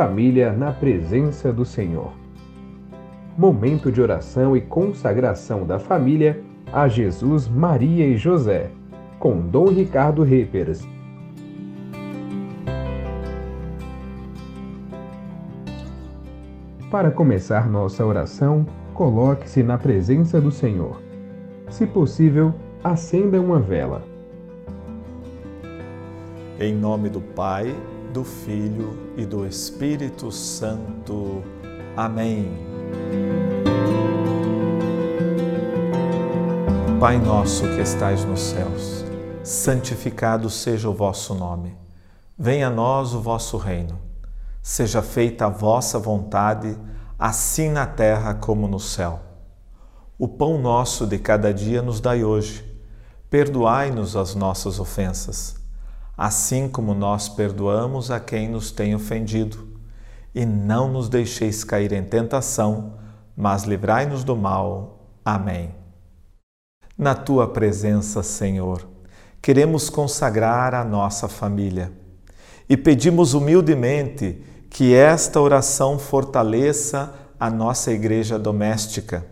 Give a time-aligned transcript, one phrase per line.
[0.00, 2.10] família na presença do Senhor.
[3.36, 6.42] Momento de oração e consagração da família
[6.72, 8.70] a Jesus, Maria e José,
[9.18, 10.88] com Dom Ricardo Repers.
[16.90, 20.98] Para começar nossa oração, coloque-se na presença do Senhor.
[21.68, 24.02] Se possível, acenda uma vela.
[26.58, 27.76] Em nome do Pai,
[28.10, 31.42] do Filho e do Espírito Santo.
[31.96, 32.50] Amém.
[36.98, 39.04] Pai nosso que estais nos céus,
[39.44, 41.76] santificado seja o vosso nome.
[42.36, 43.98] Venha a nós o vosso reino.
[44.60, 46.76] Seja feita a vossa vontade,
[47.18, 49.20] assim na terra como no céu.
[50.18, 52.64] O pão nosso de cada dia nos dai hoje.
[53.30, 55.59] Perdoai-nos as nossas ofensas
[56.20, 59.66] assim como nós perdoamos a quem nos tem ofendido.
[60.34, 62.92] E não nos deixeis cair em tentação,
[63.34, 65.06] mas livrai-nos do mal.
[65.24, 65.74] Amém.
[66.96, 68.86] Na tua presença, Senhor,
[69.40, 71.90] queremos consagrar a nossa família
[72.68, 79.24] e pedimos humildemente que esta oração fortaleça a nossa igreja doméstica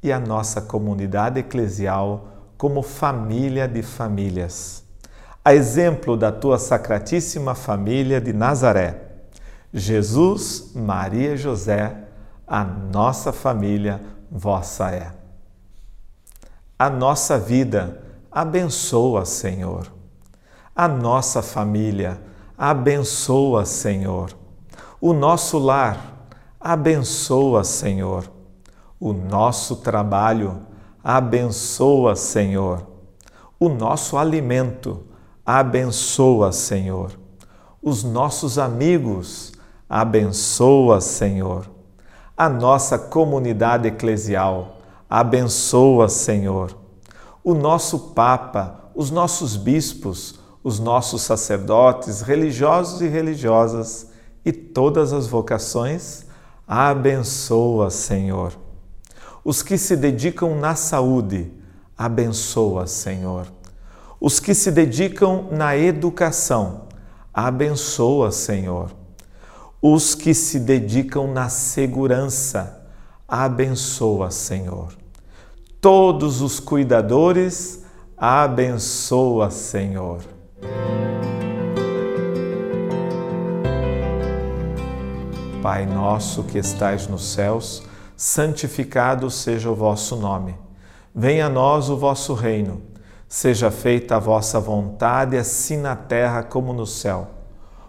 [0.00, 4.81] e a nossa comunidade eclesial como família de famílias
[5.44, 9.02] a exemplo da tua sacratíssima família de Nazaré.
[9.72, 11.96] Jesus, Maria e José,
[12.46, 15.10] a nossa família vossa é.
[16.78, 19.90] A nossa vida abençoa, Senhor.
[20.76, 22.20] A nossa família
[22.56, 24.30] abençoa, Senhor.
[25.00, 26.26] O nosso lar
[26.60, 28.30] abençoa, Senhor.
[29.00, 30.60] O nosso trabalho
[31.02, 32.86] abençoa, Senhor.
[33.58, 35.11] O nosso alimento abençoa,
[36.52, 37.12] Senhor.
[37.82, 39.52] Os nossos amigos,
[39.88, 41.68] abençoa, Senhor.
[42.36, 44.78] A nossa comunidade eclesial,
[45.10, 46.76] abençoa, Senhor.
[47.42, 54.12] O nosso Papa, os nossos bispos, os nossos sacerdotes, religiosos e religiosas
[54.44, 56.24] e todas as vocações,
[56.68, 58.52] abençoa, Senhor.
[59.44, 61.52] Os que se dedicam na saúde,
[61.98, 63.48] abençoa, Senhor
[64.24, 66.82] os que se dedicam na educação,
[67.34, 68.92] abençoa, Senhor.
[69.82, 72.86] Os que se dedicam na segurança,
[73.26, 74.92] abençoa, Senhor.
[75.80, 77.84] Todos os cuidadores,
[78.16, 80.20] abençoa, Senhor.
[85.60, 87.82] Pai nosso que estais nos céus,
[88.16, 90.54] santificado seja o vosso nome.
[91.12, 92.91] Venha a nós o vosso reino
[93.34, 97.28] Seja feita a vossa vontade, assim na terra como no céu.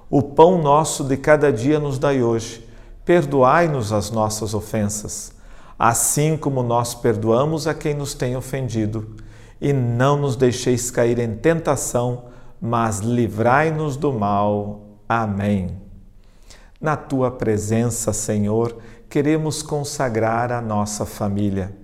[0.10, 2.66] O pão nosso de cada dia nos dai hoje.
[3.04, 5.34] Perdoai-nos as nossas ofensas,
[5.78, 9.18] assim como nós perdoamos a quem nos tem ofendido.
[9.60, 12.28] E não nos deixeis cair em tentação,
[12.62, 14.84] mas livrai-nos do mal.
[15.10, 15.78] Amém.
[16.80, 18.78] Na tua presença, Senhor,
[19.10, 21.76] queremos consagrar a nossa família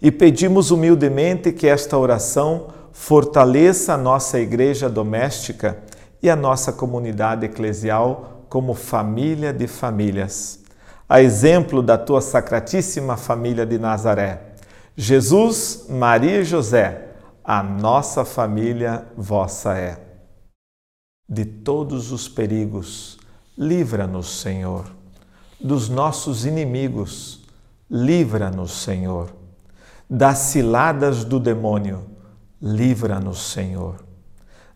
[0.00, 5.78] e pedimos humildemente que esta oração fortaleça a nossa igreja doméstica
[6.22, 10.60] e a nossa comunidade eclesial como família de famílias.
[11.08, 14.40] A exemplo da tua sacratíssima família de Nazaré.
[14.96, 17.08] Jesus, Maria e José,
[17.44, 19.98] a nossa família vossa é.
[21.28, 23.18] De todos os perigos,
[23.56, 24.84] livra-nos, Senhor.
[25.60, 27.42] Dos nossos inimigos,
[27.90, 29.30] livra-nos, Senhor.
[30.10, 32.04] Das ciladas do demônio,
[32.60, 33.96] livra-nos, Senhor.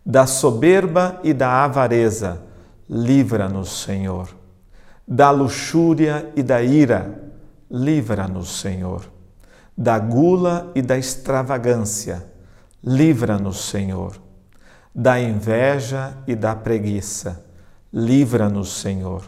[0.05, 2.41] Da soberba e da avareza,
[2.89, 4.29] livra-nos, Senhor.
[5.07, 7.31] Da luxúria e da ira,
[7.69, 9.05] livra-nos, Senhor.
[9.77, 12.25] Da gula e da extravagância,
[12.83, 14.15] livra-nos, Senhor.
[14.93, 17.43] Da inveja e da preguiça,
[17.91, 19.23] livra-nos, Senhor.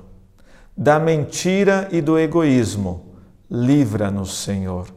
[0.78, 3.16] Da mentira e do egoísmo,
[3.50, 4.95] livra-nos, Senhor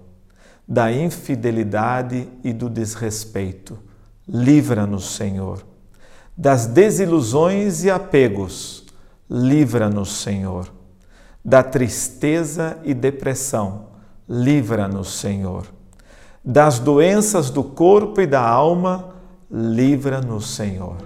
[0.69, 3.79] da infidelidade e do desrespeito.
[4.29, 5.65] Livra-nos, Senhor.
[6.37, 8.85] Das desilusões e apegos.
[9.31, 10.71] Livra-nos, Senhor.
[11.43, 13.87] Da tristeza e depressão.
[14.29, 15.67] Livra-nos, Senhor.
[16.45, 19.15] Das doenças do corpo e da alma.
[19.51, 20.97] Livra-nos, Senhor.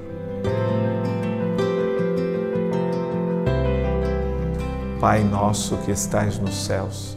[5.02, 7.16] Pai nosso que estais nos céus,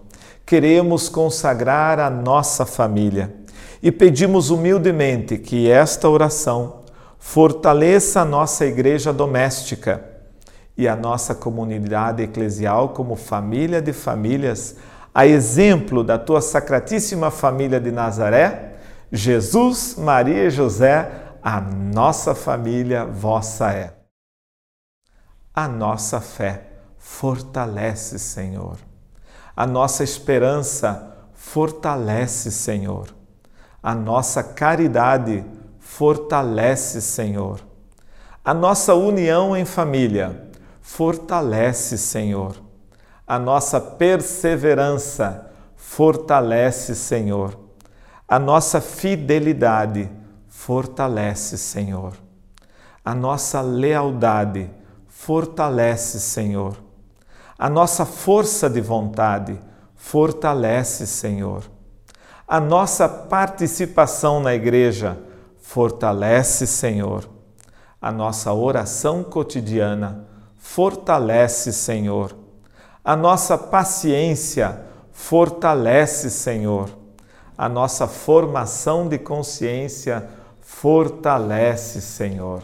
[0.45, 3.33] queremos consagrar a nossa família
[3.81, 6.81] e pedimos humildemente que esta oração
[7.17, 10.03] fortaleça a nossa igreja doméstica
[10.77, 14.77] e a nossa comunidade eclesial como família de famílias,
[15.13, 18.75] a exemplo da tua sacratíssima família de Nazaré,
[19.11, 21.11] Jesus, Maria e José,
[21.43, 23.93] a nossa família vossa é.
[25.53, 26.67] A nossa fé
[26.97, 28.77] fortalece, Senhor.
[29.55, 33.07] A nossa esperança fortalece, Senhor.
[33.81, 35.43] A nossa caridade
[35.79, 37.59] fortalece, Senhor.
[38.43, 40.49] A nossa união em família
[40.81, 42.55] fortalece, Senhor.
[43.27, 47.57] A nossa perseverança fortalece, Senhor.
[48.27, 50.09] A nossa fidelidade
[50.47, 52.13] fortalece, Senhor.
[53.03, 54.69] A nossa lealdade
[55.07, 56.77] fortalece, Senhor.
[57.61, 59.55] A nossa força de vontade
[59.95, 61.61] fortalece, Senhor.
[62.47, 65.15] A nossa participação na igreja
[65.61, 67.29] fortalece, Senhor.
[68.01, 70.25] A nossa oração cotidiana
[70.57, 72.35] fortalece, Senhor.
[73.05, 74.81] A nossa paciência
[75.11, 76.89] fortalece, Senhor.
[77.55, 80.27] A nossa formação de consciência
[80.61, 82.63] fortalece, Senhor.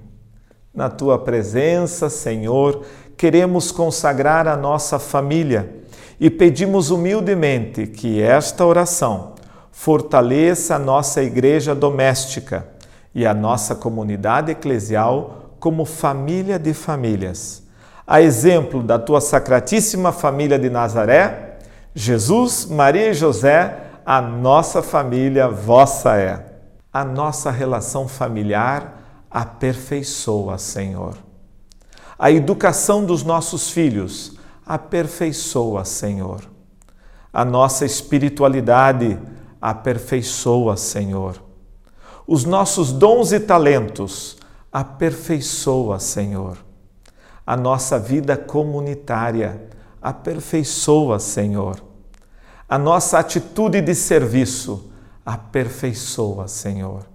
[0.73, 2.85] Na tua presença, Senhor,
[3.17, 5.69] queremos consagrar a nossa família
[6.17, 9.35] e pedimos humildemente que esta oração
[9.69, 12.65] fortaleça a nossa igreja doméstica
[13.13, 17.63] e a nossa comunidade eclesial como família de famílias.
[18.07, 21.57] A exemplo da tua sacratíssima família de Nazaré,
[21.93, 26.45] Jesus, Maria e José, a nossa família vossa é.
[26.93, 29.00] A nossa relação familiar
[29.31, 31.17] aperfeiçoa, Senhor.
[32.19, 36.41] A educação dos nossos filhos aperfeiçoa, Senhor.
[37.31, 39.17] A nossa espiritualidade
[39.61, 41.51] aperfeiçoa, Senhor
[42.33, 44.37] os nossos dons e talentos.
[44.71, 46.57] Aperfeiçoa, Senhor.
[47.45, 49.67] A nossa vida comunitária.
[50.01, 51.83] Aperfeiçoa, Senhor.
[52.69, 54.89] A nossa atitude de serviço.
[55.25, 57.05] Aperfeiçoa, Senhor.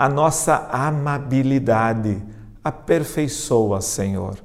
[0.00, 2.22] A nossa amabilidade.
[2.64, 4.36] Aperfeiçoa, Senhor.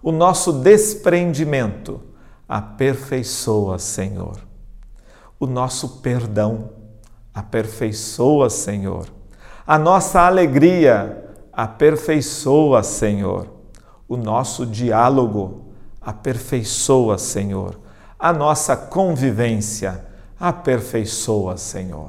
[0.00, 2.00] O nosso desprendimento.
[2.48, 4.38] Aperfeiçoa, Senhor.
[5.40, 6.70] O nosso perdão
[7.36, 9.08] Aperfeiçoa, Senhor.
[9.66, 13.46] A nossa alegria, aperfeiçoa, Senhor.
[14.08, 15.66] O nosso diálogo,
[16.00, 17.78] aperfeiçoa, Senhor.
[18.18, 20.02] A nossa convivência,
[20.40, 22.08] aperfeiçoa, Senhor.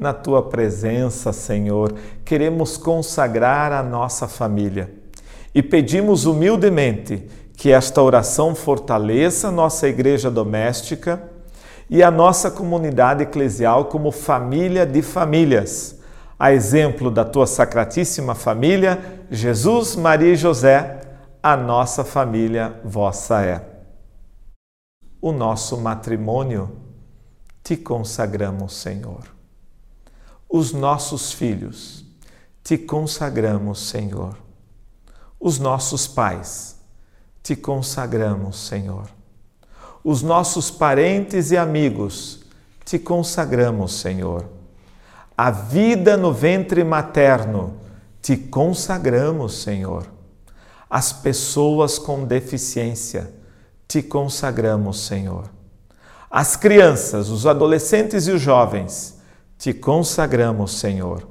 [0.00, 4.90] Na tua presença, Senhor, queremos consagrar a nossa família
[5.54, 11.22] e pedimos humildemente que esta oração fortaleça nossa igreja doméstica
[11.90, 16.00] e a nossa comunidade eclesial como família de famílias.
[16.38, 18.98] A exemplo da tua sacratíssima família,
[19.30, 20.98] Jesus, Maria e José,
[21.42, 23.60] a nossa família vossa é.
[25.20, 26.70] O nosso matrimônio
[27.62, 29.39] te consagramos, Senhor.
[30.50, 32.04] Os nossos filhos
[32.64, 34.36] te consagramos, Senhor.
[35.38, 36.76] Os nossos pais
[37.40, 39.08] te consagramos, Senhor.
[40.02, 42.40] Os nossos parentes e amigos
[42.84, 44.44] te consagramos, Senhor.
[45.36, 47.76] A vida no ventre materno
[48.20, 50.06] te consagramos, Senhor.
[50.88, 53.32] As pessoas com deficiência,
[53.86, 55.48] te consagramos, Senhor.
[56.28, 59.19] As crianças, os adolescentes e os jovens,
[59.60, 61.28] te consagramos, Senhor.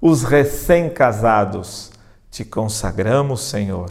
[0.00, 1.90] Os recém-casados,
[2.30, 3.90] te consagramos, Senhor.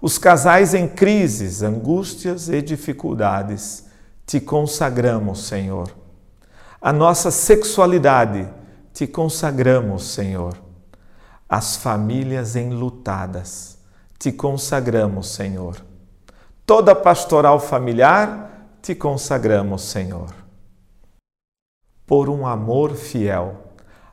[0.00, 3.86] Os casais em crises, angústias e dificuldades,
[4.26, 5.94] te consagramos, Senhor.
[6.80, 8.48] A nossa sexualidade,
[8.92, 10.56] te consagramos, Senhor.
[11.48, 13.78] As famílias enlutadas,
[14.18, 15.76] te consagramos, Senhor.
[16.66, 20.41] Toda pastoral familiar, te consagramos, Senhor.
[22.12, 23.54] Por um amor fiel,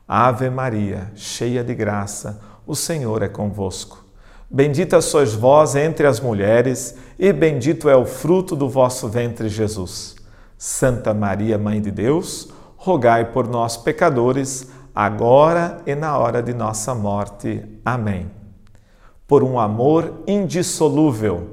[0.08, 4.02] Ave Maria, cheia de graça, o Senhor é convosco.
[4.50, 10.16] Bendita sois vós entre as mulheres, e bendito é o fruto do vosso ventre, Jesus.
[10.56, 16.94] Santa Maria, Mãe de Deus, rogai por nós, pecadores, agora e na hora de nossa
[16.94, 17.62] morte.
[17.84, 18.30] Amém.
[19.28, 21.48] Por um amor indissolúvel.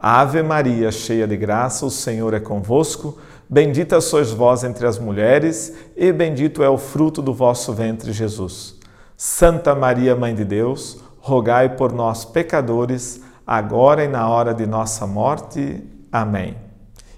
[0.00, 3.16] Ave Maria, cheia de graça, o Senhor é convosco.
[3.48, 8.74] Bendita sois vós entre as mulheres, e bendito é o fruto do vosso ventre, Jesus.
[9.16, 15.06] Santa Maria, Mãe de Deus, rogai por nós, pecadores, agora e na hora de nossa
[15.06, 15.80] morte.
[16.10, 16.56] Amém.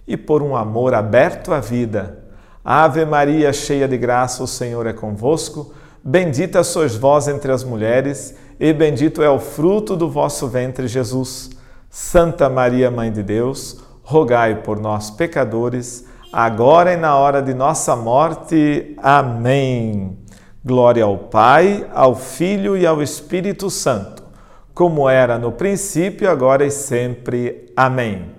[0.07, 2.25] E por um amor aberto à vida,
[2.63, 5.73] Ave Maria, cheia de graça, o Senhor é convosco.
[6.05, 11.51] Bendita sois vós entre as mulheres, e bendito é o fruto do vosso ventre, Jesus.
[11.89, 17.97] Santa Maria, Mãe de Deus, rogai por nós, pecadores, agora e na hora de nossa
[17.97, 18.95] morte.
[19.03, 20.19] Amém.
[20.65, 24.23] Glória ao Pai, ao Filho e ao Espírito Santo,
[24.75, 27.73] como era no princípio, agora e sempre.
[27.77, 28.33] Amém.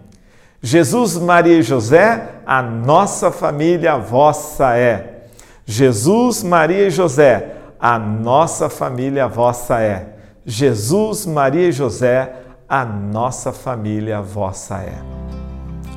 [0.62, 5.28] Jesus, Maria e José, a nossa família vossa é.
[5.66, 10.18] Jesus, Maria e José, a nossa família vossa é.
[10.46, 12.34] Jesus, Maria e José,
[12.68, 15.02] a nossa família vossa é.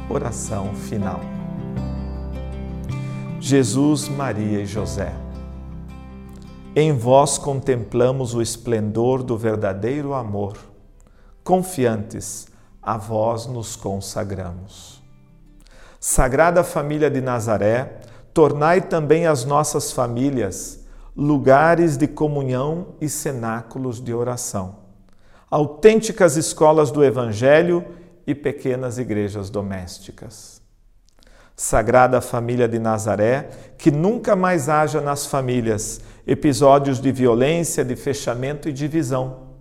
[0.08, 1.31] Oração final.
[3.42, 5.12] Jesus, Maria e José
[6.74, 10.56] em vós contemplamos o esplendor do verdadeiro amor.
[11.44, 12.46] Confiantes,
[12.80, 15.02] a vós nos consagramos.
[16.00, 18.00] Sagrada Família de Nazaré,
[18.32, 24.76] tornai também as nossas famílias lugares de comunhão e cenáculos de oração,
[25.50, 27.84] autênticas escolas do Evangelho
[28.26, 30.61] e pequenas igrejas domésticas.
[31.56, 38.68] Sagrada Família de Nazaré, que nunca mais haja nas famílias episódios de violência, de fechamento
[38.68, 39.52] e divisão.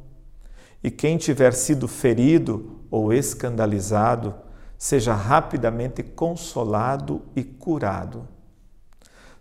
[0.83, 4.33] E quem tiver sido ferido ou escandalizado,
[4.77, 8.27] seja rapidamente consolado e curado.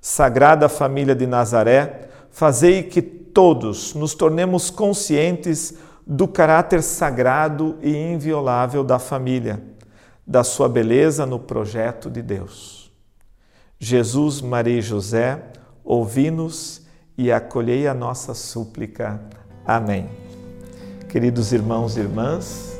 [0.01, 5.75] Sagrada Família de Nazaré, fazei que todos nos tornemos conscientes
[6.07, 9.63] do caráter sagrado e inviolável da família,
[10.31, 12.89] da sua beleza no projeto de Deus.
[13.81, 15.43] Jesus, Maria e José,
[15.83, 16.83] ouvi-nos
[17.19, 19.21] e acolhei a nossa súplica.
[19.67, 20.09] Amém.
[21.09, 22.79] Queridos irmãos e irmãs,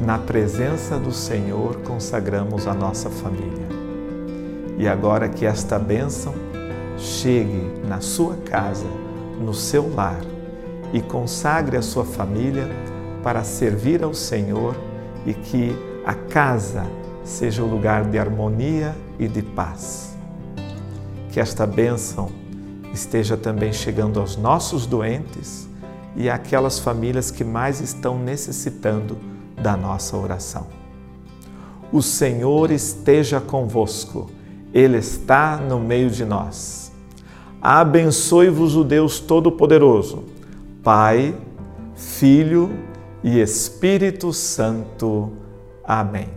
[0.00, 3.66] na presença do Senhor consagramos a nossa família.
[4.78, 6.32] E agora que esta bênção
[6.96, 8.86] chegue na sua casa,
[9.40, 10.20] no seu lar
[10.92, 12.68] e consagre a sua família
[13.24, 14.89] para servir ao Senhor
[15.26, 15.74] e que
[16.04, 16.86] a casa
[17.24, 20.10] seja o lugar de harmonia e de paz
[21.30, 22.28] que esta bênção
[22.92, 25.68] esteja também chegando aos nossos doentes
[26.16, 29.16] e àquelas famílias que mais estão necessitando
[29.60, 30.66] da nossa oração.
[31.92, 34.30] O Senhor esteja convosco,
[34.74, 36.90] Ele está no meio de nós.
[37.62, 40.24] Abençoe-vos o Deus Todo-Poderoso,
[40.82, 41.34] Pai,
[41.94, 42.70] Filho
[43.22, 45.30] e Espírito Santo.
[45.84, 46.28] Amém.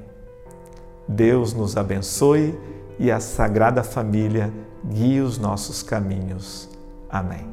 [1.08, 2.54] Deus nos abençoe
[3.00, 4.52] e a Sagrada Família
[4.86, 6.70] guie os nossos caminhos.
[7.10, 7.46] Amém.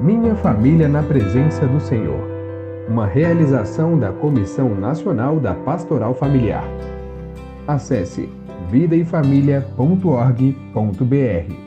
[0.00, 2.24] Minha família na presença do Senhor.
[2.88, 6.64] Uma realização da Comissão Nacional da Pastoral Familiar.
[7.66, 8.28] Acesse
[8.70, 11.65] vidaefamilia.org.br.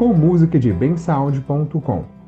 [0.00, 2.19] Com música de bensound.com.